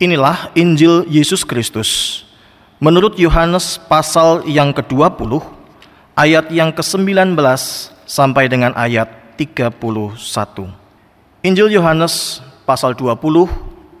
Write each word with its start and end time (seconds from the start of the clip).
Inilah 0.00 0.48
Injil 0.56 1.04
Yesus 1.12 1.44
Kristus. 1.44 2.24
Menurut 2.80 3.20
Yohanes 3.20 3.76
pasal 3.76 4.48
yang 4.48 4.72
ke-20 4.72 5.44
ayat 6.16 6.48
yang 6.48 6.72
ke-19 6.72 7.36
sampai 8.08 8.48
dengan 8.48 8.72
ayat 8.80 9.12
31. 9.36 9.76
Injil 11.44 11.68
Yohanes 11.76 12.40
pasal 12.64 12.96
20 12.96 13.12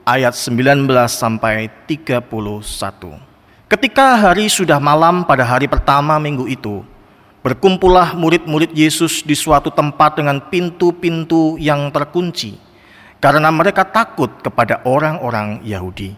ayat 0.08 0.32
19 0.32 0.88
sampai 1.04 1.68
31. 1.84 2.24
Ketika 3.68 4.16
hari 4.24 4.48
sudah 4.48 4.80
malam 4.80 5.28
pada 5.28 5.44
hari 5.44 5.68
pertama 5.68 6.16
minggu 6.16 6.48
itu, 6.48 6.80
berkumpullah 7.44 8.16
murid-murid 8.16 8.72
Yesus 8.72 9.20
di 9.20 9.36
suatu 9.36 9.68
tempat 9.68 10.16
dengan 10.16 10.40
pintu-pintu 10.48 11.60
yang 11.60 11.92
terkunci 11.92 12.69
karena 13.20 13.52
mereka 13.52 13.84
takut 13.84 14.32
kepada 14.40 14.80
orang-orang 14.88 15.60
Yahudi. 15.62 16.16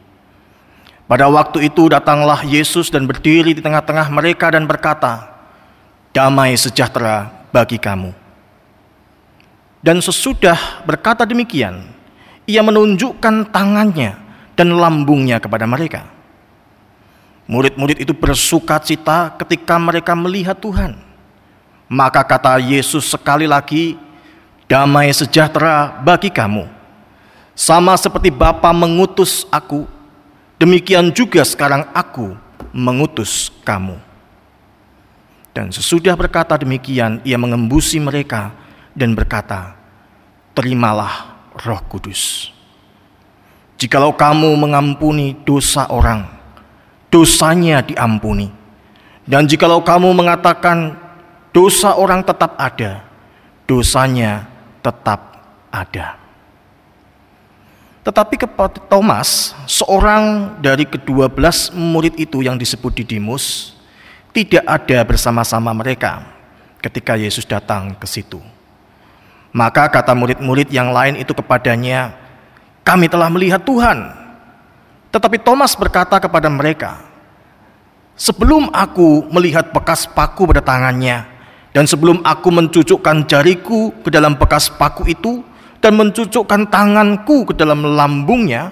Pada 1.10 1.28
waktu 1.28 1.68
itu 1.68 1.90
datanglah 1.90 2.40
Yesus 2.46 2.88
dan 2.88 3.04
berdiri 3.04 3.52
di 3.52 3.60
tengah-tengah 3.60 4.08
mereka 4.08 4.54
dan 4.54 4.64
berkata, 4.64 5.28
"Damai 6.14 6.54
sejahtera 6.56 7.28
bagi 7.50 7.76
kamu." 7.76 8.14
Dan 9.82 9.98
sesudah 9.98 10.86
berkata 10.86 11.26
demikian, 11.26 11.82
ia 12.46 12.62
menunjukkan 12.62 13.50
tangannya 13.50 14.14
dan 14.54 14.78
lambungnya 14.78 15.42
kepada 15.42 15.66
mereka. 15.66 16.06
Murid-murid 17.50 17.98
itu 17.98 18.14
bersuka 18.14 18.78
cita 18.78 19.34
ketika 19.42 19.74
mereka 19.82 20.14
melihat 20.14 20.54
Tuhan. 20.54 20.94
Maka 21.90 22.22
kata 22.22 22.62
Yesus 22.62 23.10
sekali 23.10 23.44
lagi, 23.50 23.98
"Damai 24.70 25.10
sejahtera 25.10 25.98
bagi 26.00 26.30
kamu." 26.30 26.81
Sama 27.52 27.92
seperti 28.00 28.32
Bapa 28.32 28.72
mengutus 28.72 29.44
aku, 29.52 29.84
demikian 30.56 31.12
juga 31.12 31.44
sekarang 31.44 31.84
aku 31.92 32.32
mengutus 32.72 33.52
kamu. 33.60 34.00
Dan 35.52 35.68
sesudah 35.68 36.16
berkata 36.16 36.56
demikian, 36.56 37.20
ia 37.28 37.36
mengembusi 37.36 38.00
mereka 38.00 38.56
dan 38.96 39.12
berkata, 39.12 39.76
Terimalah 40.56 41.48
roh 41.64 41.80
kudus. 41.88 42.52
Jikalau 43.76 44.16
kamu 44.16 44.52
mengampuni 44.56 45.36
dosa 45.44 45.88
orang, 45.92 46.24
dosanya 47.12 47.84
diampuni. 47.84 48.48
Dan 49.28 49.44
jikalau 49.44 49.84
kamu 49.84 50.12
mengatakan 50.16 50.96
dosa 51.52 52.00
orang 52.00 52.24
tetap 52.24 52.56
ada, 52.56 53.04
dosanya 53.68 54.48
tetap 54.80 55.20
ada. 55.68 56.21
Tetapi 58.02 58.34
kepada 58.34 58.82
Thomas, 58.90 59.54
seorang 59.70 60.58
dari 60.58 60.82
kedua 60.82 61.30
belas 61.30 61.70
murid 61.70 62.18
itu 62.18 62.42
yang 62.42 62.58
disebut 62.58 62.98
Didimus, 62.98 63.78
tidak 64.34 64.66
ada 64.66 64.98
bersama-sama 65.06 65.70
mereka 65.70 66.26
ketika 66.82 67.14
Yesus 67.14 67.46
datang 67.46 67.94
ke 67.94 68.06
situ. 68.10 68.42
Maka 69.54 69.86
kata 69.86 70.18
murid-murid 70.18 70.72
yang 70.74 70.90
lain 70.90 71.14
itu 71.14 71.30
kepadanya, 71.30 72.16
kami 72.82 73.06
telah 73.06 73.30
melihat 73.30 73.62
Tuhan. 73.62 74.10
Tetapi 75.14 75.38
Thomas 75.44 75.78
berkata 75.78 76.18
kepada 76.18 76.50
mereka, 76.50 77.04
sebelum 78.18 78.72
aku 78.74 79.30
melihat 79.30 79.70
bekas 79.70 80.10
paku 80.10 80.48
pada 80.48 80.64
tangannya, 80.64 81.28
dan 81.70 81.84
sebelum 81.86 82.18
aku 82.24 82.48
mencucukkan 82.50 83.28
jariku 83.30 83.94
ke 84.02 84.08
dalam 84.10 84.34
bekas 84.34 84.72
paku 84.72 85.06
itu, 85.06 85.44
dan 85.82 85.98
mencucukkan 85.98 86.70
tanganku 86.70 87.50
ke 87.50 87.58
dalam 87.58 87.82
lambungnya, 87.82 88.70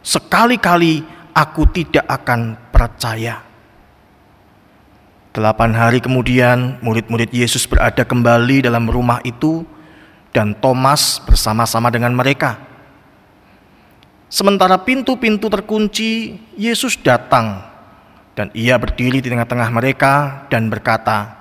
sekali-kali 0.00 1.02
aku 1.34 1.66
tidak 1.74 2.06
akan 2.06 2.54
percaya. 2.70 3.42
Delapan 5.34 5.74
hari 5.74 5.98
kemudian, 5.98 6.78
murid-murid 6.84 7.34
Yesus 7.34 7.66
berada 7.66 8.06
kembali 8.06 8.62
dalam 8.62 8.86
rumah 8.86 9.18
itu, 9.26 9.66
dan 10.30 10.54
Thomas 10.54 11.18
bersama-sama 11.26 11.90
dengan 11.90 12.14
mereka. 12.14 12.56
Sementara 14.32 14.80
pintu-pintu 14.80 15.50
terkunci, 15.50 16.40
Yesus 16.56 16.96
datang, 16.96 17.64
dan 18.32 18.48
Ia 18.56 18.78
berdiri 18.80 19.20
di 19.20 19.28
tengah-tengah 19.28 19.68
mereka 19.68 20.46
dan 20.48 20.72
berkata, 20.72 21.36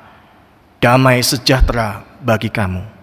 "Damai 0.84 1.24
sejahtera 1.24 2.04
bagi 2.20 2.52
kamu." 2.52 3.01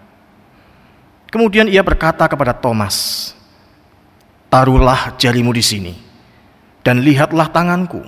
Kemudian 1.29 1.69
ia 1.69 1.85
berkata 1.85 2.25
kepada 2.25 2.57
Thomas, 2.57 3.29
"Taruhlah 4.49 5.13
jarimu 5.21 5.53
di 5.53 5.61
sini 5.61 5.93
dan 6.81 7.05
lihatlah 7.05 7.53
tanganku. 7.53 8.01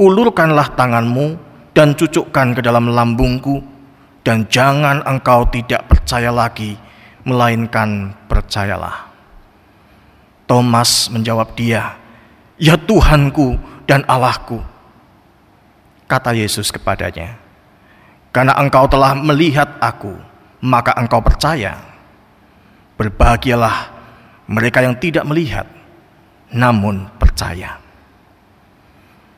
Ulurkanlah 0.00 0.72
tanganmu 0.72 1.36
dan 1.76 1.92
cucukkan 1.92 2.56
ke 2.56 2.60
dalam 2.64 2.88
lambungku, 2.88 3.60
dan 4.24 4.48
jangan 4.48 5.04
engkau 5.04 5.44
tidak 5.52 5.84
percaya 5.92 6.32
lagi, 6.32 6.80
melainkan 7.28 8.16
percayalah." 8.32 9.12
Thomas 10.48 11.12
menjawab 11.12 11.52
dia, 11.52 12.00
"Ya 12.56 12.80
Tuhanku 12.80 13.60
dan 13.84 14.08
Allahku." 14.08 14.64
Kata 16.08 16.32
Yesus 16.32 16.72
kepadanya, 16.72 17.36
"Karena 18.32 18.56
engkau 18.56 18.88
telah 18.88 19.12
melihat 19.12 19.76
aku, 19.84 20.16
maka 20.64 20.96
engkau 20.96 21.20
percaya." 21.20 21.95
Berbahagialah 22.96 23.92
mereka 24.48 24.80
yang 24.80 24.96
tidak 24.96 25.24
melihat, 25.28 25.68
namun 26.52 27.08
percaya. 27.20 27.78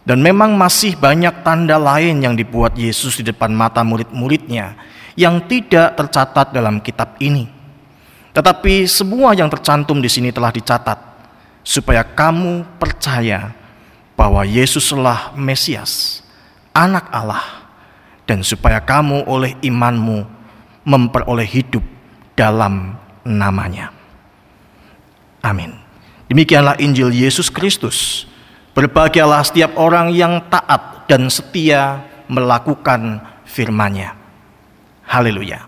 Dan 0.08 0.24
memang 0.24 0.56
masih 0.56 0.96
banyak 0.96 1.44
tanda 1.44 1.76
lain 1.76 2.24
yang 2.24 2.32
dibuat 2.32 2.72
Yesus 2.78 3.20
di 3.20 3.28
depan 3.28 3.52
mata 3.52 3.84
murid-muridnya 3.84 4.72
yang 5.20 5.44
tidak 5.44 6.00
tercatat 6.00 6.54
dalam 6.54 6.80
kitab 6.80 7.20
ini. 7.20 7.44
Tetapi 8.32 8.88
semua 8.88 9.36
yang 9.36 9.52
tercantum 9.52 10.00
di 10.00 10.08
sini 10.08 10.32
telah 10.32 10.48
dicatat 10.48 10.96
supaya 11.60 12.00
kamu 12.06 12.64
percaya 12.80 13.52
bahwa 14.16 14.46
Yesuslah 14.48 15.36
Mesias, 15.36 16.24
anak 16.72 17.10
Allah, 17.12 17.68
dan 18.24 18.40
supaya 18.40 18.80
kamu 18.80 19.28
oleh 19.28 19.58
imanmu 19.60 20.24
memperoleh 20.88 21.44
hidup 21.44 21.84
dalam 22.32 22.96
namanya. 23.28 23.92
Amin. 25.44 25.76
Demikianlah 26.32 26.80
Injil 26.80 27.12
Yesus 27.12 27.52
Kristus. 27.52 28.24
Berbahagialah 28.72 29.44
setiap 29.44 29.76
orang 29.76 30.08
yang 30.16 30.40
taat 30.48 31.04
dan 31.04 31.28
setia 31.28 32.04
melakukan 32.28 33.20
firman-Nya. 33.44 34.16
Haleluya. 35.04 35.67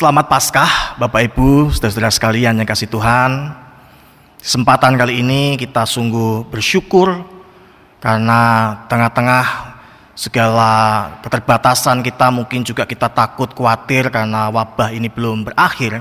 Selamat 0.00 0.32
Paskah 0.32 0.96
Bapak 0.96 1.28
Ibu, 1.28 1.76
saudara-saudara 1.76 2.08
sekalian 2.08 2.56
yang 2.56 2.64
kasih 2.64 2.88
Tuhan. 2.88 3.52
Kesempatan 4.40 4.96
kali 4.96 5.20
ini 5.20 5.60
kita 5.60 5.84
sungguh 5.84 6.48
bersyukur 6.48 7.20
karena 8.00 8.40
tengah-tengah 8.88 9.76
segala 10.16 10.72
keterbatasan 11.20 12.00
kita 12.00 12.32
mungkin 12.32 12.64
juga 12.64 12.88
kita 12.88 13.12
takut 13.12 13.52
khawatir 13.52 14.08
karena 14.08 14.48
wabah 14.48 14.88
ini 14.88 15.12
belum 15.12 15.52
berakhir. 15.52 16.00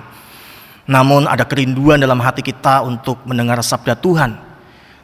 Namun 0.87 1.27
ada 1.27 1.43
kerinduan 1.43 1.99
dalam 1.99 2.23
hati 2.23 2.40
kita 2.40 2.79
untuk 2.87 3.19
mendengar 3.28 3.59
sabda 3.59 3.99
Tuhan. 3.99 4.31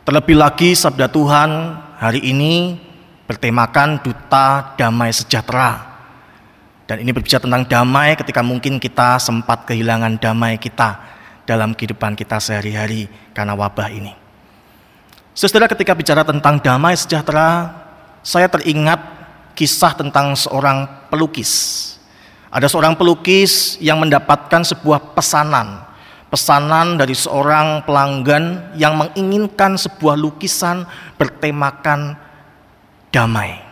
Terlebih 0.07 0.39
lagi 0.39 0.71
sabda 0.71 1.11
Tuhan 1.11 1.49
hari 1.99 2.23
ini 2.23 2.79
bertemakan 3.27 3.99
duta 3.99 4.71
damai 4.79 5.11
sejahtera 5.11 5.94
dan 6.85 7.01
ini 7.01 7.09
berbicara 7.09 7.41
tentang 7.41 7.65
damai 7.65 8.13
ketika 8.13 8.45
mungkin 8.45 8.77
kita 8.77 9.17
sempat 9.17 9.65
kehilangan 9.65 10.21
damai 10.21 10.61
kita 10.61 11.01
dalam 11.49 11.73
kehidupan 11.73 12.13
kita 12.13 12.37
sehari-hari 12.37 13.09
karena 13.33 13.57
wabah 13.57 13.89
ini. 13.89 14.13
Saudara 15.33 15.65
ketika 15.65 15.97
bicara 15.97 16.21
tentang 16.21 16.61
damai 16.61 16.93
sejahtera, 16.93 17.73
saya 18.21 18.45
teringat 18.45 19.01
kisah 19.57 19.97
tentang 19.97 20.37
seorang 20.37 21.09
pelukis. 21.09 21.83
Ada 22.53 22.69
seorang 22.69 22.93
pelukis 22.93 23.81
yang 23.81 23.99
mendapatkan 23.99 24.61
sebuah 24.61 25.17
pesanan. 25.17 25.83
Pesanan 26.29 27.01
dari 27.01 27.17
seorang 27.17 27.81
pelanggan 27.83 28.77
yang 28.77 28.95
menginginkan 28.95 29.75
sebuah 29.75 30.15
lukisan 30.15 30.85
bertemakan 31.17 32.15
damai. 33.09 33.64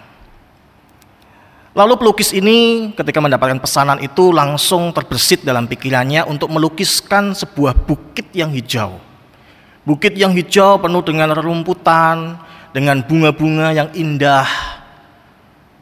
Lalu 1.73 1.97
pelukis 1.97 2.29
ini 2.37 2.89
ketika 2.93 3.17
mendapatkan 3.17 3.57
pesanan 3.57 3.97
itu 3.97 4.29
langsung 4.29 4.93
terbersit 4.93 5.41
dalam 5.41 5.65
pikirannya 5.65 6.21
untuk 6.29 6.53
melukiskan 6.53 7.33
sebuah 7.33 7.73
bukit 7.73 8.29
yang 8.29 8.53
hijau. 8.53 9.01
Bukit 9.81 10.13
yang 10.13 10.37
hijau 10.37 10.77
penuh 10.77 11.01
dengan 11.01 11.33
rerumputan, 11.33 12.37
dengan 12.77 13.01
bunga-bunga 13.01 13.73
yang 13.73 13.89
indah. 13.97 14.45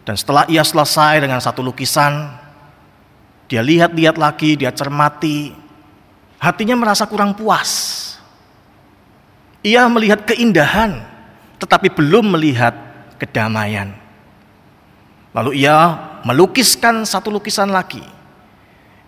Dan 0.07 0.15
setelah 0.15 0.47
ia 0.47 0.63
selesai 0.63 1.21
dengan 1.21 1.43
satu 1.43 1.59
lukisan, 1.59 2.39
dia 3.51 3.59
lihat-lihat 3.59 4.15
lagi, 4.15 4.55
dia 4.55 4.71
cermati, 4.71 5.51
hatinya 6.39 6.79
merasa 6.79 7.03
kurang 7.03 7.35
puas. 7.35 7.99
Ia 9.61 9.85
melihat 9.91 10.23
keindahan, 10.23 11.03
tetapi 11.61 11.93
belum 11.93 12.33
melihat 12.33 12.73
kedamaian. 13.21 14.00
Lalu 15.31 15.63
ia 15.63 15.95
melukiskan 16.27 17.07
satu 17.07 17.31
lukisan 17.31 17.71
lagi. 17.71 18.03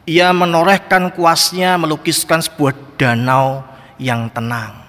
Ia 0.04 0.32
menorehkan 0.36 1.16
kuasnya 1.16 1.80
melukiskan 1.80 2.44
sebuah 2.44 2.76
danau 3.00 3.64
yang 4.00 4.28
tenang. 4.32 4.84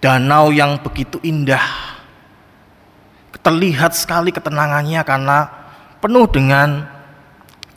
Danau 0.00 0.52
yang 0.52 0.80
begitu 0.80 1.20
indah. 1.24 1.64
Terlihat 3.40 3.94
sekali 3.94 4.34
ketenangannya 4.34 5.00
karena 5.06 5.48
penuh 6.02 6.26
dengan 6.28 6.82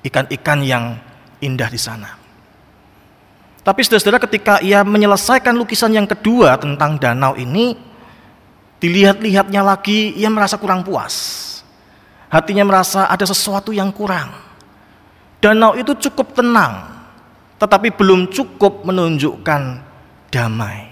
ikan-ikan 0.02 0.60
yang 0.66 0.98
indah 1.44 1.70
di 1.70 1.80
sana. 1.80 2.18
Tapi 3.62 3.86
saudara-saudara 3.86 4.24
ketika 4.24 4.54
ia 4.66 4.82
menyelesaikan 4.82 5.54
lukisan 5.54 5.94
yang 5.94 6.08
kedua 6.10 6.58
tentang 6.58 6.98
danau 6.98 7.38
ini, 7.38 7.78
dilihat-lihatnya 8.82 9.62
lagi 9.62 10.16
ia 10.18 10.32
merasa 10.32 10.58
kurang 10.58 10.82
puas 10.82 11.49
hatinya 12.30 12.64
merasa 12.64 13.10
ada 13.10 13.26
sesuatu 13.26 13.74
yang 13.74 13.90
kurang. 13.90 14.31
Danau 15.42 15.76
itu 15.76 15.92
cukup 16.10 16.38
tenang, 16.38 16.88
tetapi 17.58 17.92
belum 17.92 18.30
cukup 18.30 18.86
menunjukkan 18.86 19.62
damai. 20.30 20.88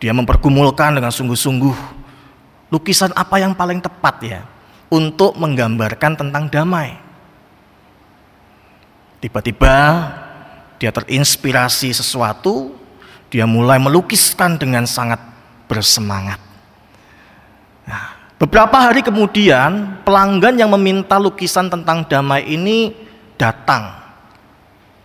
Dia 0.00 0.16
mempergumulkan 0.16 0.96
dengan 0.96 1.12
sungguh-sungguh 1.12 2.02
lukisan 2.72 3.12
apa 3.12 3.36
yang 3.42 3.52
paling 3.52 3.82
tepat 3.84 4.16
ya 4.24 4.40
untuk 4.88 5.36
menggambarkan 5.36 6.18
tentang 6.18 6.48
damai. 6.48 6.96
Tiba-tiba 9.20 9.76
dia 10.80 10.88
terinspirasi 10.88 11.92
sesuatu, 11.92 12.72
dia 13.28 13.44
mulai 13.44 13.76
melukiskan 13.76 14.56
dengan 14.56 14.88
sangat 14.88 15.20
bersemangat. 15.68 16.40
Nah, 17.84 18.19
Beberapa 18.40 18.88
hari 18.88 19.04
kemudian, 19.04 20.00
pelanggan 20.00 20.56
yang 20.56 20.72
meminta 20.72 21.20
lukisan 21.20 21.68
tentang 21.68 22.08
damai 22.08 22.48
ini 22.48 22.96
datang 23.36 23.92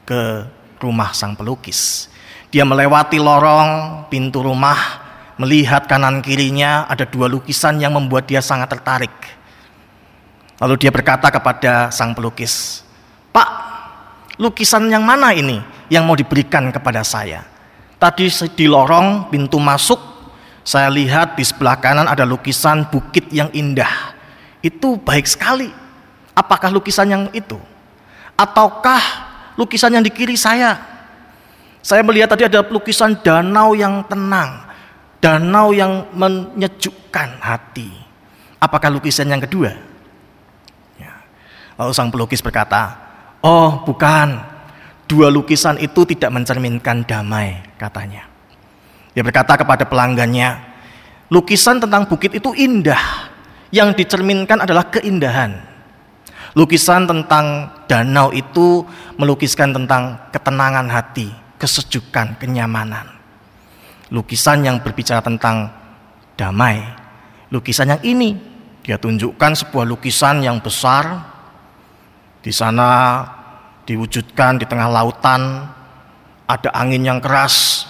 ke 0.08 0.48
rumah 0.80 1.12
sang 1.12 1.36
pelukis. 1.36 2.08
Dia 2.48 2.64
melewati 2.64 3.20
lorong 3.20 4.08
pintu 4.08 4.40
rumah, 4.40 4.80
melihat 5.36 5.84
kanan 5.84 6.24
kirinya 6.24 6.88
ada 6.88 7.04
dua 7.04 7.28
lukisan 7.28 7.76
yang 7.76 8.00
membuat 8.00 8.24
dia 8.24 8.40
sangat 8.40 8.72
tertarik. 8.72 9.12
Lalu 10.64 10.88
dia 10.88 10.96
berkata 10.96 11.28
kepada 11.28 11.92
sang 11.92 12.16
pelukis, 12.16 12.88
"Pak, 13.36 13.50
lukisan 14.40 14.88
yang 14.88 15.04
mana 15.04 15.36
ini 15.36 15.60
yang 15.92 16.08
mau 16.08 16.16
diberikan 16.16 16.72
kepada 16.72 17.04
saya?" 17.04 17.44
Tadi 18.00 18.32
di 18.56 18.64
lorong 18.72 19.28
pintu 19.28 19.60
masuk 19.60 20.15
saya 20.66 20.90
lihat 20.90 21.38
di 21.38 21.46
sebelah 21.46 21.78
kanan 21.78 22.10
ada 22.10 22.26
lukisan 22.26 22.90
bukit 22.90 23.30
yang 23.30 23.54
indah. 23.54 24.18
Itu 24.66 24.98
baik 24.98 25.30
sekali. 25.30 25.70
Apakah 26.34 26.74
lukisan 26.74 27.06
yang 27.06 27.24
itu? 27.38 27.62
Ataukah 28.34 29.00
lukisan 29.62 29.94
yang 29.94 30.02
di 30.02 30.10
kiri 30.10 30.34
saya? 30.34 30.82
Saya 31.86 32.02
melihat 32.02 32.34
tadi 32.34 32.50
ada 32.50 32.66
lukisan 32.66 33.14
danau 33.22 33.78
yang 33.78 34.02
tenang, 34.10 34.66
danau 35.22 35.70
yang 35.70 36.10
menyejukkan 36.18 37.46
hati. 37.46 37.94
Apakah 38.58 38.90
lukisan 38.90 39.30
yang 39.30 39.46
kedua? 39.46 39.70
Ya. 40.98 41.14
Lalu 41.78 41.94
sang 41.94 42.10
pelukis 42.10 42.42
berkata, 42.42 42.98
"Oh, 43.46 43.86
bukan. 43.86 44.58
Dua 45.06 45.30
lukisan 45.30 45.78
itu 45.78 46.10
tidak 46.10 46.34
mencerminkan 46.34 47.06
damai," 47.06 47.62
katanya. 47.78 48.35
Dia 49.16 49.24
berkata 49.24 49.56
kepada 49.56 49.88
pelanggannya, 49.88 50.60
lukisan 51.32 51.80
tentang 51.80 52.04
bukit 52.06 52.36
itu 52.36 52.52
indah. 52.52 53.32
Yang 53.72 54.04
dicerminkan 54.04 54.62
adalah 54.62 54.92
keindahan. 54.92 55.56
Lukisan 56.56 57.08
tentang 57.08 57.72
danau 57.88 58.32
itu 58.32 58.84
melukiskan 59.20 59.76
tentang 59.76 60.20
ketenangan 60.32 60.88
hati, 60.88 61.28
kesejukan, 61.60 62.40
kenyamanan. 62.40 63.08
Lukisan 64.12 64.64
yang 64.64 64.80
berbicara 64.80 65.20
tentang 65.20 65.72
damai. 66.40 66.80
Lukisan 67.52 67.96
yang 67.96 68.02
ini 68.04 68.36
dia 68.86 68.96
tunjukkan 68.96 69.52
sebuah 69.66 69.84
lukisan 69.84 70.46
yang 70.46 70.62
besar. 70.64 71.34
Di 72.40 72.54
sana 72.54 73.20
diwujudkan 73.84 74.62
di 74.62 74.70
tengah 74.70 74.88
lautan 74.88 75.66
ada 76.46 76.70
angin 76.78 77.02
yang 77.02 77.18
keras, 77.18 77.84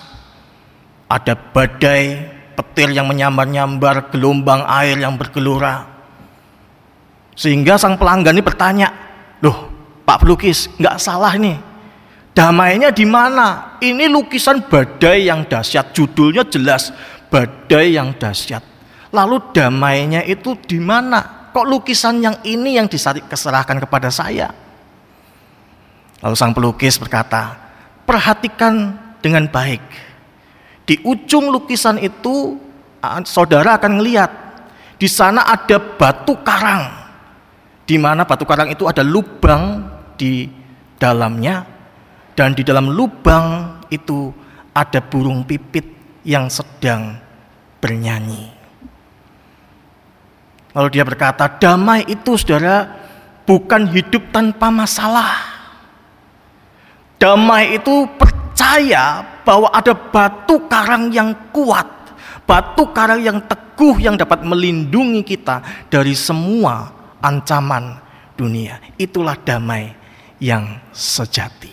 ada 1.06 1.34
badai, 1.38 2.25
petir 2.57 2.90
yang 2.90 3.06
menyambar-nyambar, 3.06 4.10
gelombang 4.10 4.66
air 4.66 4.98
yang 4.98 5.13
bergelora. 5.19 5.86
Sehingga 7.36 7.75
sang 7.75 8.00
pelanggan 8.00 8.34
ini 8.34 8.44
bertanya, 8.44 8.88
loh 9.44 9.69
Pak 10.06 10.24
pelukis, 10.24 10.72
nggak 10.80 10.98
salah 10.98 11.34
nih. 11.36 11.57
Damainya 12.36 12.92
di 12.92 13.07
mana? 13.07 13.80
Ini 13.80 14.12
lukisan 14.12 14.68
badai 14.68 15.31
yang 15.31 15.48
dahsyat, 15.48 15.96
judulnya 15.96 16.44
jelas, 16.48 16.92
badai 17.31 17.96
yang 17.96 18.12
dahsyat. 18.16 18.63
Lalu 19.16 19.56
damainya 19.56 20.22
itu 20.28 20.60
di 20.68 20.80
mana? 20.80 21.50
Kok 21.56 21.63
lukisan 21.63 22.19
yang 22.19 22.36
ini 22.44 22.75
yang 22.75 22.92
diserahkan 22.92 23.80
kepada 23.80 24.12
saya? 24.12 24.51
Lalu 26.19 26.36
sang 26.36 26.51
pelukis 26.51 27.00
berkata, 27.00 27.56
perhatikan 28.04 29.00
dengan 29.24 29.48
baik 29.48 29.80
di 30.86 31.02
ujung 31.02 31.50
lukisan 31.50 31.98
itu 31.98 32.62
saudara 33.26 33.82
akan 33.82 34.02
melihat 34.02 34.30
di 35.02 35.10
sana 35.10 35.44
ada 35.46 35.78
batu 35.78 36.38
karang. 36.46 37.04
Di 37.86 38.02
mana 38.02 38.26
batu 38.26 38.46
karang 38.50 38.74
itu 38.74 38.90
ada 38.90 39.06
lubang 39.06 39.86
di 40.18 40.50
dalamnya 40.98 41.66
dan 42.34 42.58
di 42.58 42.66
dalam 42.66 42.90
lubang 42.90 43.78
itu 43.94 44.34
ada 44.74 45.02
burung 45.02 45.46
pipit 45.46 45.86
yang 46.25 46.50
sedang 46.50 47.18
bernyanyi. 47.77 48.50
Lalu 50.75 50.88
dia 50.92 51.06
berkata, 51.08 51.48
damai 51.48 52.04
itu 52.10 52.36
saudara 52.36 52.89
bukan 53.48 53.88
hidup 53.94 54.34
tanpa 54.34 54.68
masalah. 54.68 55.56
Damai 57.15 57.80
itu 57.80 58.10
percaya 58.20 59.35
bahwa 59.46 59.70
ada 59.70 59.94
batu 59.94 60.66
karang 60.66 61.14
yang 61.14 61.32
kuat, 61.54 61.86
batu 62.50 62.90
karang 62.92 63.22
yang 63.22 63.38
teguh 63.46 64.02
yang 64.02 64.18
dapat 64.18 64.42
melindungi 64.42 65.22
kita 65.22 65.62
dari 65.88 66.18
semua 66.18 66.90
ancaman 67.22 68.02
dunia. 68.34 68.82
Itulah 68.98 69.38
damai 69.38 69.94
yang 70.42 70.82
sejati. 70.90 71.72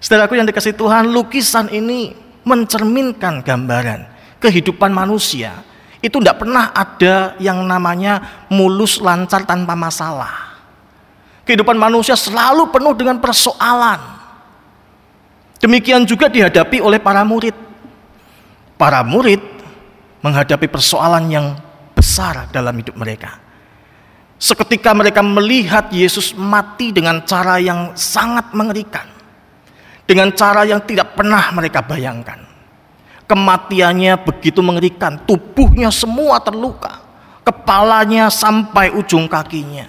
Saudaraku 0.00 0.40
yang 0.40 0.48
dikasih 0.48 0.72
Tuhan, 0.72 1.12
lukisan 1.12 1.68
ini 1.68 2.16
mencerminkan 2.46 3.44
gambaran 3.44 4.06
kehidupan 4.40 4.90
manusia. 4.94 5.60
Itu 6.00 6.22
tidak 6.22 6.46
pernah 6.46 6.70
ada 6.70 7.34
yang 7.42 7.64
namanya 7.66 8.46
mulus 8.52 9.02
lancar 9.02 9.42
tanpa 9.42 9.74
masalah. 9.74 10.54
Kehidupan 11.42 11.74
manusia 11.78 12.14
selalu 12.14 12.70
penuh 12.70 12.94
dengan 12.94 13.18
persoalan 13.18 14.15
Demikian 15.56 16.04
juga 16.04 16.28
dihadapi 16.28 16.84
oleh 16.84 17.00
para 17.00 17.24
murid. 17.24 17.56
Para 18.76 19.00
murid 19.00 19.40
menghadapi 20.20 20.68
persoalan 20.68 21.24
yang 21.32 21.46
besar 21.96 22.48
dalam 22.52 22.76
hidup 22.76 22.92
mereka. 22.98 23.40
Seketika 24.36 24.92
mereka 24.92 25.24
melihat 25.24 25.88
Yesus 25.88 26.36
mati 26.36 26.92
dengan 26.92 27.24
cara 27.24 27.56
yang 27.56 27.96
sangat 27.96 28.52
mengerikan. 28.52 29.08
Dengan 30.04 30.28
cara 30.36 30.68
yang 30.68 30.84
tidak 30.84 31.16
pernah 31.16 31.50
mereka 31.56 31.80
bayangkan. 31.80 32.44
Kematiannya 33.26 34.22
begitu 34.22 34.62
mengerikan, 34.62 35.18
tubuhnya 35.24 35.90
semua 35.90 36.38
terluka. 36.38 37.02
Kepalanya 37.42 38.30
sampai 38.30 38.92
ujung 38.92 39.26
kakinya. 39.26 39.88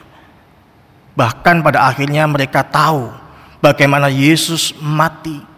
Bahkan 1.13 1.61
pada 1.61 1.85
akhirnya 1.85 2.25
mereka 2.25 2.65
tahu 2.65 3.13
bagaimana 3.61 4.09
Yesus 4.09 4.73
mati 4.77 5.56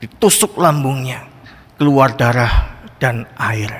ditusuk 0.00 0.56
lambungnya, 0.56 1.28
keluar 1.76 2.16
darah 2.16 2.82
dan 2.98 3.28
air. 3.36 3.70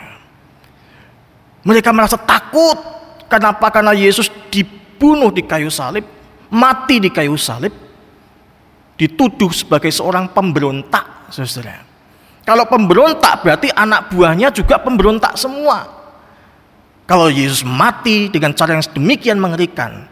Mereka 1.64 1.92
merasa 1.92 2.16
takut 2.16 3.00
Kenapa? 3.30 3.70
Karena 3.70 3.94
Yesus 3.94 4.26
dibunuh 4.50 5.30
di 5.30 5.46
kayu 5.46 5.70
salib, 5.70 6.02
mati 6.50 6.98
di 6.98 7.14
kayu 7.14 7.38
salib, 7.38 7.70
dituduh 8.98 9.54
sebagai 9.54 9.94
seorang 9.94 10.34
pemberontak, 10.34 11.30
saudara. 11.30 11.86
Kalau 12.42 12.66
pemberontak 12.66 13.46
berarti 13.46 13.70
anak 13.70 14.10
buahnya 14.10 14.50
juga 14.50 14.82
pemberontak 14.82 15.38
semua. 15.38 15.86
Kalau 17.06 17.30
Yesus 17.30 17.62
mati 17.62 18.26
dengan 18.26 18.50
cara 18.50 18.74
yang 18.74 18.82
sedemikian 18.82 19.38
mengerikan, 19.38 20.10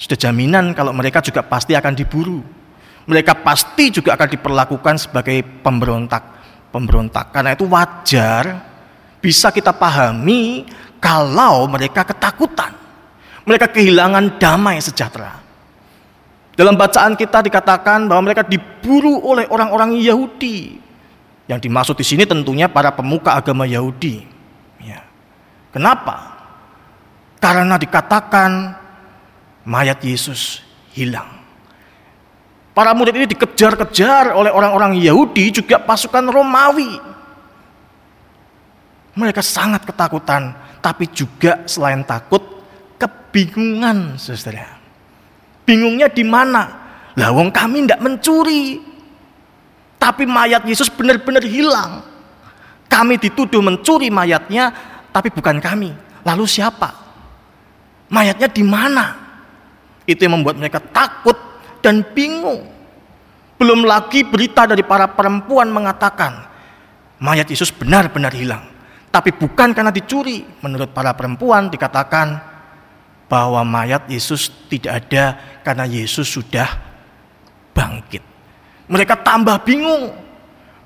sudah 0.00 0.16
jaminan 0.16 0.72
kalau 0.72 0.96
mereka 0.96 1.20
juga 1.20 1.44
pasti 1.44 1.76
akan 1.76 1.92
diburu. 1.92 2.40
Mereka 3.06 3.42
pasti 3.42 3.90
juga 3.90 4.14
akan 4.14 4.28
diperlakukan 4.30 4.94
sebagai 4.98 5.42
pemberontak. 5.62 6.22
Pemberontak. 6.70 7.34
Karena 7.34 7.52
itu 7.52 7.66
wajar 7.66 8.62
bisa 9.18 9.50
kita 9.50 9.74
pahami 9.74 10.66
kalau 11.02 11.66
mereka 11.66 12.06
ketakutan. 12.06 12.74
Mereka 13.42 13.74
kehilangan 13.74 14.38
damai 14.38 14.78
sejahtera. 14.78 15.42
Dalam 16.54 16.78
bacaan 16.78 17.18
kita 17.18 17.42
dikatakan 17.42 18.06
bahwa 18.06 18.30
mereka 18.30 18.46
diburu 18.46 19.18
oleh 19.24 19.50
orang-orang 19.50 19.98
Yahudi. 19.98 20.78
Yang 21.50 21.60
dimaksud 21.66 21.96
di 21.98 22.06
sini 22.06 22.22
tentunya 22.22 22.70
para 22.70 22.94
pemuka 22.94 23.34
agama 23.34 23.66
Yahudi. 23.66 24.22
Ya. 24.78 25.02
Kenapa? 25.74 26.38
Karena 27.42 27.74
dikatakan 27.74 28.78
mayat 29.66 29.98
Yesus 30.06 30.62
hilang. 30.94 31.41
Para 32.72 32.96
murid 32.96 33.12
ini 33.12 33.26
dikejar-kejar 33.28 34.32
oleh 34.32 34.48
orang-orang 34.48 34.96
Yahudi 34.96 35.52
juga 35.52 35.76
pasukan 35.76 36.24
Romawi. 36.24 36.96
Mereka 39.12 39.44
sangat 39.44 39.84
ketakutan 39.84 40.56
tapi 40.80 41.04
juga 41.12 41.68
selain 41.68 42.00
takut 42.00 42.40
kebingungan 42.96 44.16
saudara. 44.16 44.80
Bingungnya 45.68 46.08
di 46.08 46.24
mana? 46.24 46.62
Lah 47.12 47.28
wong 47.28 47.52
kami 47.52 47.84
tidak 47.84 48.00
mencuri. 48.00 48.80
Tapi 50.00 50.24
mayat 50.24 50.64
Yesus 50.64 50.88
benar-benar 50.88 51.44
hilang. 51.44 52.02
Kami 52.88 53.20
dituduh 53.20 53.60
mencuri 53.60 54.08
mayatnya, 54.08 54.72
tapi 55.12 55.28
bukan 55.28 55.60
kami. 55.60 55.92
Lalu 56.24 56.44
siapa? 56.48 56.90
Mayatnya 58.08 58.48
di 58.48 58.64
mana? 58.64 59.16
Itu 60.08 60.24
yang 60.26 60.40
membuat 60.40 60.58
mereka 60.58 60.82
takut 60.82 61.51
dan 61.82 62.06
bingung. 62.14 62.64
Belum 63.58 63.84
lagi 63.84 64.24
berita 64.26 64.66
dari 64.66 64.82
para 64.82 65.10
perempuan 65.12 65.70
mengatakan 65.70 66.46
mayat 67.22 67.46
Yesus 67.46 67.70
benar-benar 67.70 68.34
hilang. 68.34 68.66
Tapi 69.12 69.30
bukan 69.36 69.76
karena 69.76 69.92
dicuri. 69.92 70.42
Menurut 70.64 70.90
para 70.90 71.12
perempuan 71.12 71.68
dikatakan 71.68 72.40
bahwa 73.28 73.62
mayat 73.62 74.08
Yesus 74.08 74.50
tidak 74.72 75.04
ada 75.04 75.24
karena 75.62 75.84
Yesus 75.86 76.26
sudah 76.26 76.66
bangkit. 77.76 78.24
Mereka 78.88 79.20
tambah 79.20 79.62
bingung. 79.62 80.10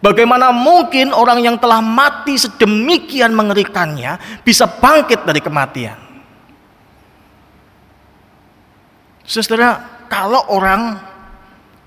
Bagaimana 0.05 0.53
mungkin 0.53 1.17
orang 1.17 1.41
yang 1.41 1.57
telah 1.57 1.81
mati 1.81 2.37
sedemikian 2.37 3.33
mengerikannya 3.33 4.45
bisa 4.45 4.69
bangkit 4.69 5.25
dari 5.25 5.41
kematian? 5.41 5.99
Saudara, 9.27 9.96
kalau 10.07 10.43
orang 10.51 10.99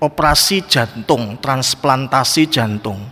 operasi 0.00 0.64
jantung, 0.64 1.36
transplantasi 1.38 2.48
jantung, 2.48 3.04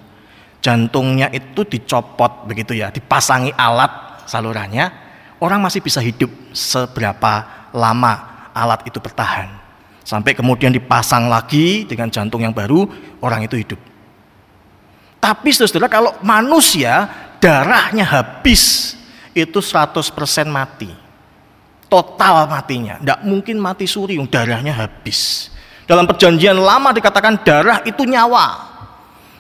jantungnya 0.64 1.28
itu 1.32 1.64
dicopot 1.68 2.48
begitu 2.48 2.76
ya, 2.76 2.88
dipasangi 2.88 3.52
alat 3.52 4.24
salurannya, 4.24 4.86
orang 5.40 5.60
masih 5.60 5.84
bisa 5.84 6.00
hidup 6.00 6.32
seberapa 6.56 7.68
lama 7.76 8.48
alat 8.56 8.88
itu 8.88 8.98
bertahan. 8.98 9.48
Sampai 10.08 10.32
kemudian 10.32 10.72
dipasang 10.72 11.28
lagi 11.28 11.84
dengan 11.84 12.08
jantung 12.08 12.40
yang 12.40 12.56
baru, 12.56 12.88
orang 13.20 13.44
itu 13.44 13.60
hidup. 13.60 13.80
Tapi 15.20 15.52
saudara 15.52 15.90
kalau 15.90 16.16
manusia 16.24 17.10
darahnya 17.42 18.08
habis 18.08 18.94
itu 19.36 19.58
100% 19.60 20.08
mati. 20.48 21.07
Total 21.88 22.44
matinya, 22.44 23.00
tidak 23.00 23.20
mungkin 23.24 23.56
mati 23.56 23.88
suri, 23.88 24.20
darahnya 24.28 24.76
habis. 24.76 25.48
Dalam 25.88 26.04
perjanjian 26.04 26.60
lama 26.60 26.92
dikatakan 26.92 27.40
darah 27.40 27.80
itu 27.80 28.04
nyawa. 28.04 28.68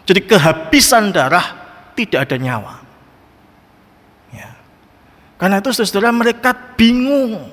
Jadi 0.08 0.24
kehabisan 0.24 1.12
darah 1.12 1.44
tidak 1.92 2.24
ada 2.24 2.40
nyawa. 2.40 2.74
Ya. 4.32 4.48
Karena 5.36 5.60
itu 5.60 5.76
saudara 5.76 6.08
mereka 6.08 6.56
bingung 6.72 7.52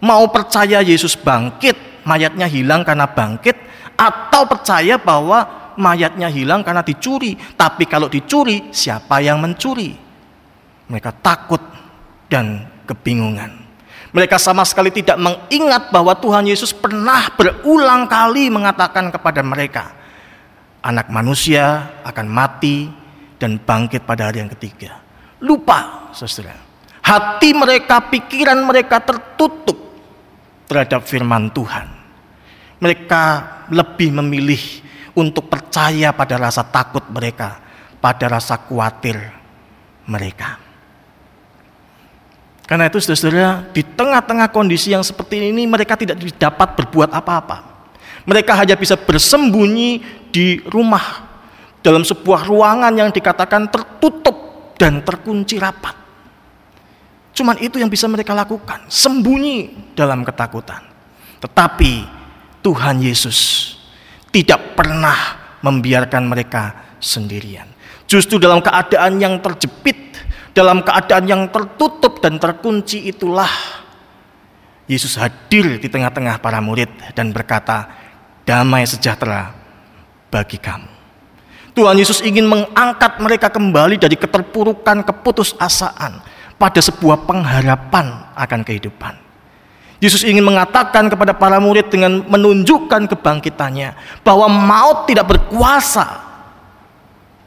mau 0.00 0.24
percaya 0.32 0.80
Yesus 0.80 1.12
bangkit, 1.20 1.76
mayatnya 2.08 2.48
hilang 2.48 2.80
karena 2.80 3.04
bangkit, 3.04 3.60
atau 4.00 4.48
percaya 4.48 4.96
bahwa 4.96 5.44
mayatnya 5.76 6.32
hilang 6.32 6.64
karena 6.64 6.80
dicuri. 6.80 7.36
Tapi 7.36 7.84
kalau 7.84 8.08
dicuri, 8.08 8.72
siapa 8.72 9.20
yang 9.20 9.36
mencuri? 9.36 9.92
Mereka 10.88 11.12
takut 11.20 11.60
dan 12.32 12.64
kebingungan. 12.88 13.59
Mereka 14.10 14.42
sama 14.42 14.66
sekali 14.66 14.90
tidak 14.90 15.14
mengingat 15.22 15.94
bahwa 15.94 16.18
Tuhan 16.18 16.42
Yesus 16.50 16.74
pernah 16.74 17.30
berulang 17.38 18.10
kali 18.10 18.50
mengatakan 18.50 19.06
kepada 19.14 19.38
mereka, 19.46 19.94
anak 20.82 21.06
manusia 21.14 21.94
akan 22.02 22.26
mati 22.26 22.90
dan 23.38 23.62
bangkit 23.62 24.02
pada 24.02 24.26
hari 24.26 24.42
yang 24.42 24.50
ketiga. 24.50 24.98
Lupa, 25.40 26.10
saudara. 26.10 26.58
Hati 27.00 27.54
mereka, 27.54 28.10
pikiran 28.10 28.60
mereka 28.66 28.98
tertutup 29.00 29.78
terhadap 30.66 31.06
firman 31.06 31.48
Tuhan. 31.54 31.86
Mereka 32.82 33.22
lebih 33.70 34.10
memilih 34.20 34.62
untuk 35.14 35.46
percaya 35.46 36.10
pada 36.10 36.34
rasa 36.38 36.66
takut 36.66 37.02
mereka, 37.10 37.62
pada 37.98 38.26
rasa 38.26 38.58
khawatir 38.58 39.16
mereka. 40.06 40.69
Karena 42.70 42.86
itu 42.86 43.02
saudara, 43.02 43.66
di 43.74 43.82
tengah-tengah 43.82 44.54
kondisi 44.54 44.94
yang 44.94 45.02
seperti 45.02 45.50
ini 45.50 45.66
mereka 45.66 45.98
tidak 45.98 46.22
dapat 46.38 46.78
berbuat 46.78 47.10
apa-apa. 47.10 47.66
Mereka 48.22 48.54
hanya 48.54 48.78
bisa 48.78 48.94
bersembunyi 48.94 49.98
di 50.30 50.62
rumah 50.70 51.26
dalam 51.82 52.06
sebuah 52.06 52.46
ruangan 52.46 52.94
yang 52.94 53.10
dikatakan 53.10 53.66
tertutup 53.74 54.38
dan 54.78 55.02
terkunci 55.02 55.58
rapat. 55.58 55.98
Cuman 57.34 57.58
itu 57.58 57.82
yang 57.82 57.90
bisa 57.90 58.06
mereka 58.06 58.38
lakukan, 58.38 58.86
sembunyi 58.86 59.90
dalam 59.98 60.22
ketakutan. 60.22 60.86
Tetapi 61.42 62.06
Tuhan 62.62 63.02
Yesus 63.02 63.74
tidak 64.30 64.78
pernah 64.78 65.16
membiarkan 65.58 66.22
mereka 66.22 66.94
sendirian. 67.02 67.66
Justru 68.06 68.38
dalam 68.38 68.62
keadaan 68.62 69.18
yang 69.18 69.42
terjepit, 69.42 70.09
dalam 70.52 70.82
keadaan 70.82 71.24
yang 71.26 71.42
tertutup 71.48 72.18
dan 72.18 72.36
terkunci 72.42 73.06
itulah 73.06 73.50
Yesus 74.90 75.14
hadir 75.14 75.78
di 75.78 75.86
tengah-tengah 75.86 76.42
para 76.42 76.58
murid 76.58 76.90
dan 77.14 77.30
berkata, 77.30 77.86
damai 78.42 78.82
sejahtera 78.82 79.54
bagi 80.34 80.58
kamu. 80.58 80.90
Tuhan 81.70 81.94
Yesus 81.94 82.18
ingin 82.26 82.50
mengangkat 82.50 83.22
mereka 83.22 83.46
kembali 83.54 84.02
dari 84.02 84.18
keterpurukan 84.18 85.06
keputusasaan 85.06 86.18
pada 86.58 86.80
sebuah 86.82 87.22
pengharapan 87.22 88.34
akan 88.34 88.60
kehidupan. 88.66 89.14
Yesus 90.02 90.26
ingin 90.26 90.42
mengatakan 90.42 91.06
kepada 91.06 91.36
para 91.36 91.62
murid 91.62 91.92
dengan 91.92 92.24
menunjukkan 92.26 93.06
kebangkitannya 93.14 93.94
bahwa 94.26 94.50
maut 94.50 95.06
tidak 95.06 95.30
berkuasa 95.30 96.24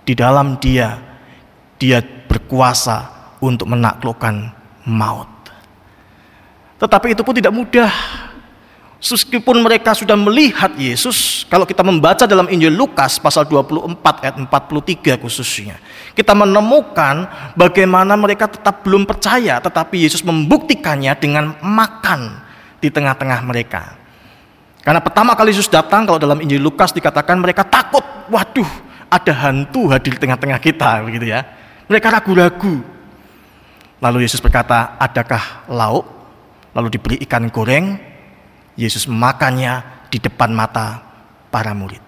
di 0.08 0.14
dalam 0.16 0.56
dia. 0.62 1.02
Dia 1.82 2.00
berkuasa 2.34 3.14
untuk 3.38 3.70
menaklukkan 3.70 4.50
maut. 4.90 5.30
Tetapi 6.82 7.14
itu 7.14 7.22
pun 7.22 7.38
tidak 7.38 7.54
mudah 7.54 7.94
Meskipun 9.04 9.60
mereka 9.60 9.92
sudah 9.92 10.16
melihat 10.16 10.72
Yesus, 10.80 11.44
kalau 11.52 11.68
kita 11.68 11.84
membaca 11.84 12.24
dalam 12.24 12.48
Injil 12.48 12.72
Lukas 12.72 13.20
pasal 13.20 13.44
24 13.44 14.00
ayat 14.24 14.40
43 14.40 15.20
khususnya, 15.20 15.76
kita 16.16 16.32
menemukan 16.32 17.28
bagaimana 17.52 18.16
mereka 18.16 18.48
tetap 18.48 18.80
belum 18.88 19.04
percaya, 19.04 19.60
tetapi 19.60 20.08
Yesus 20.08 20.24
membuktikannya 20.24 21.12
dengan 21.20 21.52
makan 21.60 22.48
di 22.80 22.88
tengah-tengah 22.88 23.44
mereka. 23.44 24.00
Karena 24.88 25.04
pertama 25.04 25.36
kali 25.36 25.52
Yesus 25.52 25.68
datang, 25.68 26.08
kalau 26.08 26.16
dalam 26.16 26.40
Injil 26.40 26.64
Lukas 26.64 26.96
dikatakan 26.96 27.44
mereka 27.44 27.68
takut, 27.68 28.08
waduh, 28.32 28.72
ada 29.12 29.36
hantu 29.36 29.92
hadir 29.92 30.16
di 30.16 30.20
tengah-tengah 30.24 30.64
kita, 30.64 31.04
begitu 31.04 31.28
ya. 31.28 31.44
Mereka 31.94 32.10
ragu-ragu. 32.10 32.82
Lalu 34.02 34.26
Yesus 34.26 34.42
berkata, 34.42 34.98
adakah 34.98 35.70
lauk? 35.70 36.10
Lalu 36.74 36.98
diberi 36.98 37.22
ikan 37.22 37.54
goreng, 37.54 38.02
Yesus 38.74 39.06
memakannya 39.06 39.86
di 40.10 40.18
depan 40.18 40.50
mata 40.50 41.06
para 41.54 41.70
murid. 41.78 42.02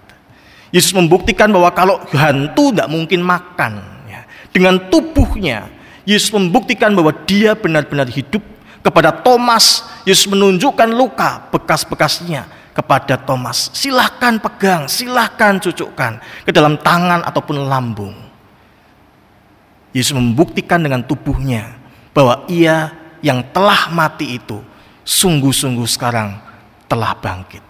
Yesus 0.73 0.89
membuktikan 0.89 1.53
bahwa 1.53 1.69
kalau 1.69 2.01
hantu 2.17 2.73
tidak 2.73 2.89
mungkin 2.89 3.21
makan. 3.21 3.77
Ya. 4.09 4.25
Dengan 4.49 4.89
tubuhnya, 4.89 5.69
Yesus 6.01 6.33
membuktikan 6.33 6.89
bahwa 6.97 7.13
dia 7.29 7.53
benar-benar 7.53 8.09
hidup 8.09 8.41
Kepada 8.81 9.09
Thomas, 9.09 9.81
Yesus 10.05 10.29
menunjukkan 10.29 10.93
luka 10.93 11.49
bekas-bekasnya 11.49 12.45
kepada 12.69 13.17
Thomas. 13.17 13.73
Silahkan 13.73 14.37
pegang, 14.37 14.85
silahkan 14.85 15.57
cucukkan 15.57 16.21
ke 16.45 16.53
dalam 16.53 16.77
tangan 16.77 17.25
ataupun 17.25 17.65
lambung. 17.65 18.24
Yesus 19.95 20.11
membuktikan 20.11 20.83
dengan 20.83 20.99
tubuhnya 21.07 21.79
bahwa 22.11 22.43
ia 22.51 22.91
yang 23.23 23.39
telah 23.55 23.87
mati 23.95 24.35
itu 24.35 24.59
sungguh-sungguh 25.07 25.87
sekarang 25.87 26.35
telah 26.91 27.15
bangkit. 27.15 27.63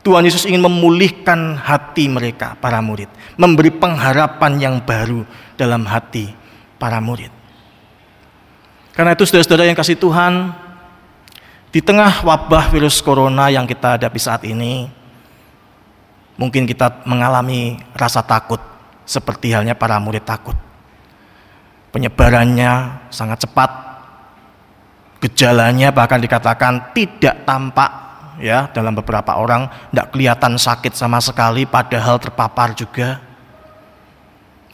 Tuhan 0.00 0.22
Yesus 0.22 0.46
ingin 0.46 0.62
memulihkan 0.62 1.58
hati 1.58 2.06
mereka, 2.06 2.54
para 2.62 2.78
murid, 2.78 3.10
memberi 3.34 3.74
pengharapan 3.74 4.56
yang 4.56 4.76
baru 4.80 5.26
dalam 5.58 5.82
hati 5.82 6.30
para 6.78 7.02
murid. 7.02 7.28
Karena 8.94 9.18
itu 9.18 9.26
saudara-saudara 9.26 9.66
yang 9.66 9.74
kasih 9.74 9.98
Tuhan, 9.98 10.54
di 11.74 11.82
tengah 11.82 12.22
wabah 12.22 12.70
virus 12.70 13.02
corona 13.02 13.50
yang 13.50 13.66
kita 13.66 13.98
hadapi 13.98 14.16
saat 14.22 14.46
ini, 14.46 14.88
mungkin 16.38 16.64
kita 16.64 17.02
mengalami 17.02 17.76
rasa 17.92 18.22
takut 18.22 18.62
seperti 19.02 19.52
halnya 19.52 19.74
para 19.74 19.98
murid 19.98 20.22
takut. 20.22 20.65
Penyebarannya 21.96 23.08
sangat 23.08 23.48
cepat, 23.48 23.72
gejalanya 25.24 25.88
bahkan 25.88 26.20
dikatakan 26.20 26.92
tidak 26.92 27.48
tampak 27.48 27.88
ya 28.36 28.68
dalam 28.68 28.92
beberapa 28.92 29.32
orang 29.40 29.64
tidak 29.88 30.12
kelihatan 30.12 30.60
sakit 30.60 30.92
sama 30.92 31.24
sekali 31.24 31.64
padahal 31.64 32.20
terpapar 32.20 32.76
juga. 32.76 33.16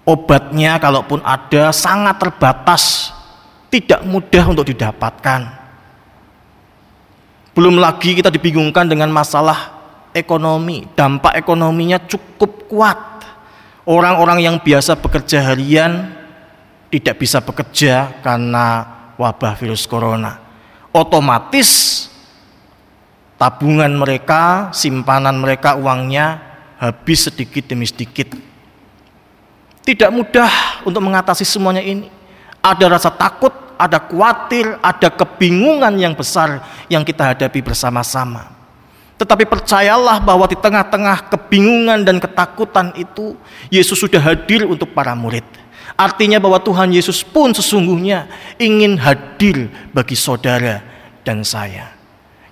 Obatnya 0.03 0.83
kalaupun 0.83 1.23
ada 1.23 1.71
sangat 1.71 2.19
terbatas 2.19 3.15
tidak 3.71 4.03
mudah 4.03 4.43
untuk 4.51 4.67
didapatkan. 4.75 5.47
Belum 7.55 7.79
lagi 7.79 8.19
kita 8.19 8.35
dibingungkan 8.35 8.91
dengan 8.91 9.15
masalah 9.15 9.79
ekonomi, 10.11 10.91
dampak 10.99 11.39
ekonominya 11.39 12.03
cukup 12.03 12.67
kuat. 12.67 12.99
Orang-orang 13.87 14.43
yang 14.43 14.59
biasa 14.59 14.99
bekerja 14.99 15.39
harian 15.55 16.22
tidak 16.93 17.25
bisa 17.25 17.41
bekerja 17.41 18.21
karena 18.21 18.85
wabah 19.17 19.57
virus 19.57 19.89
corona. 19.89 20.37
Otomatis 20.93 22.05
tabungan 23.41 23.89
mereka, 23.97 24.69
simpanan 24.77 25.41
mereka, 25.41 25.73
uangnya 25.73 26.37
habis 26.77 27.33
sedikit 27.33 27.65
demi 27.65 27.89
sedikit. 27.89 28.37
Tidak 29.83 30.13
mudah 30.13 30.85
untuk 30.85 31.01
mengatasi 31.01 31.49
semuanya 31.49 31.81
ini. 31.81 32.13
Ada 32.61 32.93
rasa 32.93 33.09
takut, 33.09 33.51
ada 33.81 33.97
khawatir, 33.97 34.77
ada 34.85 35.09
kebingungan 35.09 35.97
yang 35.97 36.13
besar 36.13 36.61
yang 36.93 37.03
kita 37.03 37.33
hadapi 37.33 37.65
bersama-sama. 37.65 38.53
Tetapi 39.17 39.49
percayalah 39.49 40.21
bahwa 40.21 40.45
di 40.45 40.55
tengah-tengah 40.61 41.33
kebingungan 41.33 42.05
dan 42.05 42.21
ketakutan 42.21 42.93
itu, 43.01 43.35
Yesus 43.73 43.97
sudah 43.97 44.21
hadir 44.21 44.69
untuk 44.69 44.93
para 44.93 45.17
murid. 45.17 45.62
Artinya 46.03 46.43
bahwa 46.43 46.59
Tuhan 46.59 46.91
Yesus 46.91 47.23
pun 47.23 47.55
sesungguhnya 47.55 48.27
ingin 48.59 48.99
hadir 48.99 49.71
bagi 49.95 50.19
saudara 50.19 50.83
dan 51.23 51.47
saya. 51.47 51.95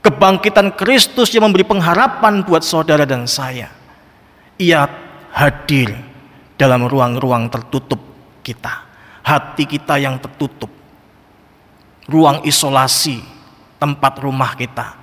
Kebangkitan 0.07 0.79
Kristus 0.79 1.35
yang 1.35 1.51
memberi 1.51 1.67
pengharapan 1.67 2.47
buat 2.47 2.63
saudara 2.63 3.03
dan 3.03 3.27
saya. 3.27 3.75
Ia 4.55 4.87
hadir 5.35 5.99
dalam 6.55 6.87
ruang-ruang 6.87 7.51
tertutup 7.51 7.99
kita 8.47 8.91
hati 9.31 9.65
kita 9.69 10.01
yang 10.01 10.19
tertutup, 10.19 10.71
ruang 12.11 12.43
isolasi, 12.43 13.23
tempat 13.79 14.19
rumah 14.19 14.59
kita 14.59 14.97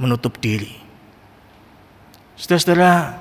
menutup 0.00 0.40
diri. 0.40 0.72
Saudara-saudara, 2.36 3.20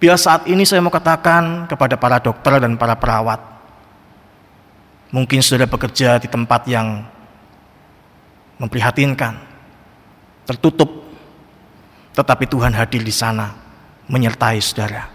bila 0.00 0.16
saat 0.16 0.48
ini 0.48 0.64
saya 0.64 0.80
mau 0.84 0.92
katakan 0.92 1.68
kepada 1.68 1.96
para 1.96 2.20
dokter 2.20 2.60
dan 2.60 2.76
para 2.76 2.96
perawat, 2.96 3.40
mungkin 5.14 5.40
saudara 5.40 5.70
bekerja 5.70 6.20
di 6.20 6.28
tempat 6.28 6.68
yang 6.68 7.04
memprihatinkan, 8.58 9.38
tertutup, 10.48 10.88
tetapi 12.16 12.44
Tuhan 12.50 12.74
hadir 12.74 13.02
di 13.04 13.14
sana 13.14 13.54
menyertai 14.10 14.58
saudara. 14.58 15.08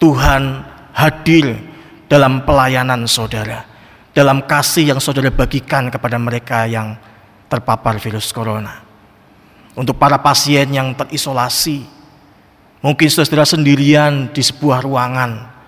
Tuhan 0.00 0.64
hadir 0.96 1.58
dalam 2.08 2.42
pelayanan 2.46 3.04
saudara 3.04 3.70
dalam 4.10 4.42
kasih 4.42 4.90
yang 4.94 5.00
saudara 5.00 5.30
bagikan 5.30 5.88
kepada 5.88 6.18
mereka 6.18 6.66
yang 6.66 6.98
terpapar 7.46 7.98
virus 7.98 8.34
corona. 8.34 8.82
Untuk 9.78 9.96
para 9.96 10.18
pasien 10.18 10.66
yang 10.74 10.92
terisolasi, 10.98 11.86
mungkin 12.82 13.06
saudara 13.06 13.46
sendirian 13.46 14.34
di 14.34 14.42
sebuah 14.42 14.82
ruangan, 14.82 15.59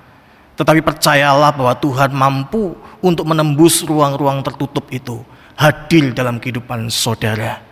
tetapi 0.53 0.85
percayalah 0.85 1.51
bahwa 1.57 1.73
Tuhan 1.81 2.13
mampu 2.13 2.77
untuk 3.01 3.25
menembus 3.25 3.81
ruang-ruang 3.83 4.45
tertutup 4.45 4.85
itu, 4.93 5.25
hadir 5.57 6.13
dalam 6.13 6.37
kehidupan 6.37 6.93
saudara. 6.93 7.65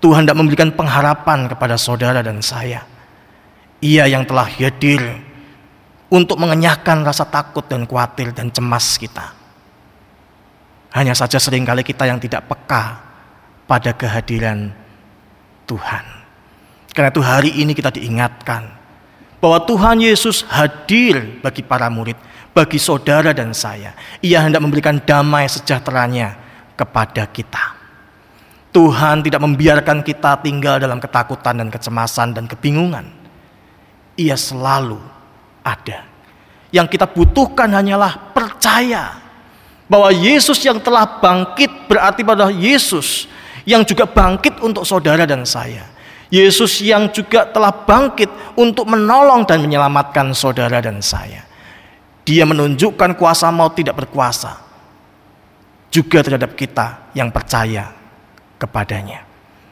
Tuhan 0.00 0.24
tidak 0.24 0.38
memberikan 0.38 0.70
pengharapan 0.72 1.48
kepada 1.48 1.76
saudara 1.76 2.20
dan 2.24 2.40
saya. 2.40 2.84
Ia 3.84 4.08
yang 4.08 4.24
telah 4.24 4.48
hadir 4.48 5.00
untuk 6.08 6.40
mengenyahkan 6.40 7.04
rasa 7.04 7.28
takut 7.28 7.64
dan 7.68 7.84
khawatir 7.84 8.32
dan 8.32 8.48
cemas 8.48 8.96
kita. 8.96 9.36
Hanya 10.96 11.12
saja 11.12 11.36
sering 11.36 11.68
kali 11.68 11.84
kita 11.84 12.08
yang 12.08 12.16
tidak 12.16 12.48
peka 12.48 12.96
pada 13.68 13.92
kehadiran 13.92 14.72
Tuhan. 15.68 16.04
Karena 16.96 17.12
itu 17.12 17.20
hari 17.20 17.50
ini 17.60 17.76
kita 17.76 17.92
diingatkan 17.92 18.75
bahwa 19.40 19.60
Tuhan 19.64 20.00
Yesus 20.00 20.44
hadir 20.48 21.40
bagi 21.44 21.60
para 21.60 21.92
murid, 21.92 22.16
bagi 22.56 22.80
saudara 22.80 23.36
dan 23.36 23.52
saya. 23.52 23.92
Ia 24.24 24.40
hendak 24.40 24.64
memberikan 24.64 24.96
damai 25.00 25.44
sejahteranya 25.48 26.36
kepada 26.76 27.28
kita. 27.28 27.76
Tuhan 28.72 29.24
tidak 29.24 29.40
membiarkan 29.40 30.04
kita 30.04 30.36
tinggal 30.44 30.76
dalam 30.76 31.00
ketakutan 31.00 31.56
dan 31.56 31.68
kecemasan 31.72 32.36
dan 32.36 32.44
kebingungan. 32.44 33.08
Ia 34.20 34.36
selalu 34.36 35.00
ada. 35.64 36.04
Yang 36.68 36.96
kita 36.96 37.08
butuhkan 37.08 37.72
hanyalah 37.72 38.36
percaya 38.36 39.16
bahwa 39.88 40.12
Yesus 40.12 40.60
yang 40.60 40.76
telah 40.82 41.08
bangkit 41.24 41.88
berarti 41.88 42.20
pada 42.20 42.52
Yesus 42.52 43.24
yang 43.64 43.80
juga 43.80 44.04
bangkit 44.04 44.60
untuk 44.60 44.84
saudara 44.84 45.24
dan 45.24 45.48
saya. 45.48 45.95
Yesus 46.26 46.82
yang 46.82 47.06
juga 47.14 47.46
telah 47.46 47.70
bangkit 47.70 48.58
untuk 48.58 48.90
menolong 48.90 49.46
dan 49.46 49.62
menyelamatkan 49.62 50.34
saudara 50.34 50.82
dan 50.82 50.98
saya. 50.98 51.46
Dia 52.26 52.42
menunjukkan 52.42 53.14
kuasa 53.14 53.54
maut 53.54 53.78
tidak 53.78 53.94
berkuasa 53.94 54.58
juga 55.96 56.20
terhadap 56.20 56.58
kita 56.58 57.14
yang 57.14 57.30
percaya 57.30 57.94
kepadanya. 58.60 59.24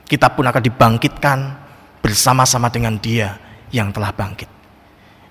Kita 0.08 0.30
pun 0.32 0.46
akan 0.46 0.62
dibangkitkan 0.62 1.38
bersama-sama 2.00 2.72
dengan 2.72 2.96
dia 2.96 3.36
yang 3.74 3.92
telah 3.92 4.14
bangkit. 4.14 4.48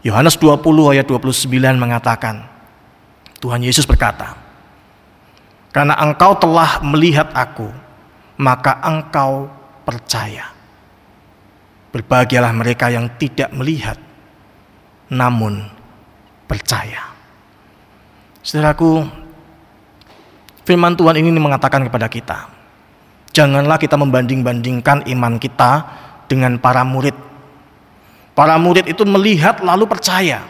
Yohanes 0.04 0.38
20 0.38 0.60
ayat 0.94 1.08
29 1.08 1.48
mengatakan, 1.80 2.44
Tuhan 3.40 3.64
Yesus 3.64 3.88
berkata, 3.88 4.36
karena 5.74 5.98
engkau 5.98 6.38
telah 6.38 6.78
melihat 6.86 7.34
aku, 7.34 7.74
maka 8.38 8.78
engkau 8.86 9.50
percaya. 9.82 10.53
Berbahagialah 11.94 12.50
mereka 12.50 12.90
yang 12.90 13.06
tidak 13.22 13.54
melihat, 13.54 14.02
namun 15.14 15.70
percaya. 16.50 17.14
Saudaraku, 18.42 19.06
firman 20.66 20.98
Tuhan 20.98 21.22
ini 21.22 21.30
mengatakan 21.38 21.86
kepada 21.86 22.10
kita, 22.10 22.50
janganlah 23.30 23.78
kita 23.78 23.94
membanding-bandingkan 23.94 25.06
iman 25.06 25.38
kita 25.38 25.72
dengan 26.26 26.58
para 26.58 26.82
murid. 26.82 27.16
Para 28.34 28.58
murid 28.58 28.90
itu 28.90 29.06
melihat 29.06 29.62
lalu 29.62 29.86
percaya. 29.86 30.42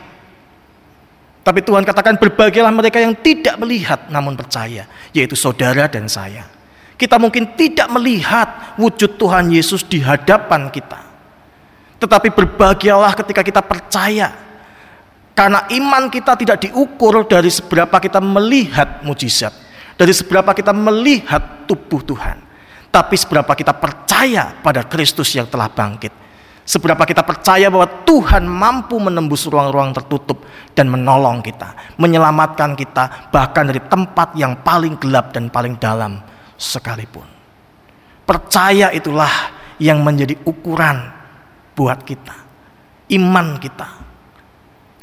Tapi 1.44 1.60
Tuhan 1.60 1.84
katakan 1.84 2.16
berbahagialah 2.16 2.72
mereka 2.72 3.04
yang 3.04 3.12
tidak 3.20 3.60
melihat 3.60 4.08
namun 4.08 4.40
percaya, 4.40 4.88
yaitu 5.12 5.36
saudara 5.36 5.92
dan 5.92 6.08
saya. 6.08 6.48
Kita 6.96 7.20
mungkin 7.20 7.52
tidak 7.60 7.92
melihat 7.92 8.80
wujud 8.80 9.20
Tuhan 9.20 9.52
Yesus 9.52 9.84
di 9.84 10.00
hadapan 10.00 10.72
kita. 10.72 11.13
Tetapi 12.04 12.36
berbahagialah 12.36 13.16
ketika 13.24 13.40
kita 13.40 13.64
percaya. 13.64 14.36
Karena 15.34 15.66
iman 15.72 16.12
kita 16.12 16.36
tidak 16.36 16.68
diukur 16.68 17.24
dari 17.24 17.48
seberapa 17.48 17.96
kita 18.04 18.20
melihat 18.20 19.02
mujizat. 19.08 19.56
Dari 19.96 20.12
seberapa 20.12 20.52
kita 20.52 20.76
melihat 20.76 21.64
tubuh 21.64 22.04
Tuhan. 22.04 22.44
Tapi 22.92 23.16
seberapa 23.16 23.56
kita 23.56 23.72
percaya 23.72 24.52
pada 24.60 24.84
Kristus 24.84 25.32
yang 25.34 25.48
telah 25.48 25.72
bangkit 25.72 26.24
Seberapa 26.64 27.04
kita 27.04 27.28
percaya 27.28 27.68
bahwa 27.68 28.08
Tuhan 28.08 28.48
mampu 28.48 28.96
menembus 28.96 29.44
ruang-ruang 29.52 29.92
tertutup 29.92 30.48
dan 30.72 30.88
menolong 30.88 31.44
kita, 31.44 31.76
menyelamatkan 32.00 32.72
kita 32.80 33.28
bahkan 33.36 33.68
dari 33.68 33.84
tempat 33.84 34.32
yang 34.40 34.56
paling 34.64 34.96
gelap 34.96 35.36
dan 35.36 35.52
paling 35.52 35.76
dalam 35.76 36.24
sekalipun. 36.56 37.28
Percaya 38.24 38.96
itulah 38.96 39.52
yang 39.76 40.00
menjadi 40.08 40.40
ukuran 40.48 41.12
buat 41.74 42.02
kita. 42.06 42.36
Iman 43.14 43.60
kita. 43.60 43.90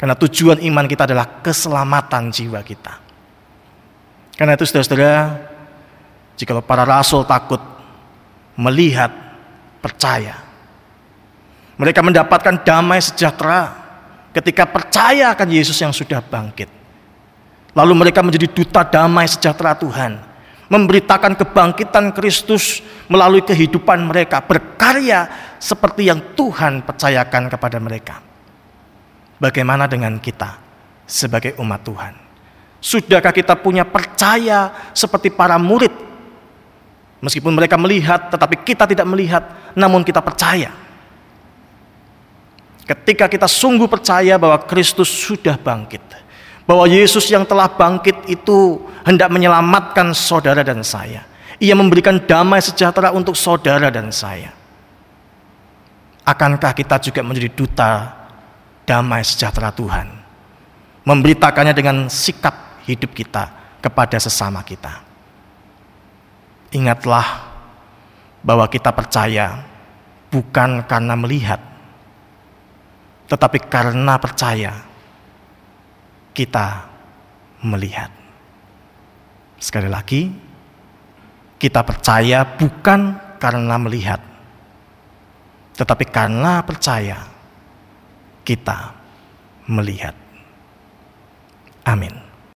Karena 0.01 0.17
tujuan 0.17 0.57
iman 0.65 0.85
kita 0.89 1.05
adalah 1.05 1.45
keselamatan 1.45 2.33
jiwa 2.33 2.59
kita. 2.65 2.97
Karena 4.33 4.57
itu 4.57 4.65
saudara-saudara, 4.65 5.37
jika 6.33 6.57
para 6.65 6.81
rasul 6.81 7.21
takut 7.29 7.61
melihat, 8.57 9.13
percaya. 9.77 10.41
Mereka 11.77 12.01
mendapatkan 12.01 12.65
damai 12.65 12.97
sejahtera 12.97 13.73
ketika 14.33 14.65
percaya 14.65 15.33
akan 15.33 15.49
Yesus 15.49 15.77
yang 15.77 15.93
sudah 15.93 16.21
bangkit. 16.21 16.69
Lalu 17.77 17.93
mereka 17.93 18.25
menjadi 18.25 18.49
duta 18.51 18.81
damai 18.81 19.29
sejahtera 19.29 19.77
Tuhan, 19.77 20.17
memberitakan 20.67 21.39
kebangkitan 21.39 22.11
Kristus 22.11 22.81
melalui 23.07 23.45
kehidupan 23.45 24.01
mereka, 24.09 24.43
berkarya 24.43 25.29
seperti 25.61 26.09
yang 26.09 26.33
Tuhan 26.33 26.81
percayakan 26.81 27.45
kepada 27.53 27.77
mereka. 27.77 28.17
Bagaimana 29.37 29.85
dengan 29.85 30.17
kita 30.17 30.57
sebagai 31.05 31.53
umat 31.61 31.81
Tuhan? 31.85 32.13
Sudahkah 32.81 33.29
kita 33.29 33.53
punya 33.61 33.85
percaya 33.85 34.73
seperti 34.97 35.29
para 35.29 35.61
murid? 35.61 35.93
Meskipun 37.21 37.53
mereka 37.53 37.77
melihat, 37.77 38.33
tetapi 38.33 38.65
kita 38.65 38.89
tidak 38.89 39.05
melihat, 39.05 39.45
namun 39.77 40.01
kita 40.01 40.17
percaya. 40.17 40.73
Ketika 42.81 43.29
kita 43.29 43.45
sungguh 43.45 43.85
percaya 43.85 44.41
bahwa 44.41 44.57
Kristus 44.65 45.05
sudah 45.05 45.53
bangkit, 45.61 46.01
bahwa 46.65 46.89
Yesus 46.89 47.29
yang 47.29 47.45
telah 47.45 47.69
bangkit 47.69 48.25
itu 48.25 48.81
hendak 49.05 49.29
menyelamatkan 49.29 50.17
saudara 50.17 50.65
dan 50.65 50.81
saya. 50.81 51.21
Ia 51.61 51.77
memberikan 51.77 52.17
damai 52.17 52.57
sejahtera 52.57 53.13
untuk 53.13 53.37
saudara 53.37 53.93
dan 53.93 54.09
saya. 54.09 54.60
Akankah 56.21 56.73
kita 56.77 57.01
juga 57.01 57.25
menjadi 57.25 57.49
duta 57.49 57.91
damai 58.85 59.25
sejahtera 59.25 59.73
Tuhan? 59.73 60.07
Memberitakannya 61.01 61.73
dengan 61.73 62.05
sikap 62.07 62.85
hidup 62.85 63.09
kita 63.13 63.77
kepada 63.81 64.21
sesama 64.21 64.61
kita. 64.61 65.01
Ingatlah 66.71 67.51
bahwa 68.45 68.69
kita 68.69 68.93
percaya 68.93 69.65
bukan 70.29 70.85
karena 70.85 71.13
melihat, 71.17 71.59
tetapi 73.27 73.59
karena 73.67 74.15
percaya 74.21 74.71
kita 76.31 76.87
melihat. 77.65 78.09
Sekali 79.61 79.89
lagi, 79.91 80.31
kita 81.61 81.85
percaya 81.85 82.41
bukan 82.47 83.19
karena 83.37 83.75
melihat, 83.77 84.21
tetapi 85.75 86.05
karena 86.09 86.63
percaya 86.65 87.27
kita 88.41 88.95
melihat. 89.69 90.15
Amin. 91.85 92.30